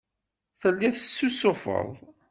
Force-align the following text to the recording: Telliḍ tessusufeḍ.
Telliḍ 0.59 0.93
tessusufeḍ. 0.95 1.91